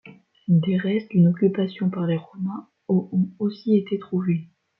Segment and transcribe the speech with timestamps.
[0.47, 4.47] Des restes d'une occupation par les romains au ont aussi été trouvés.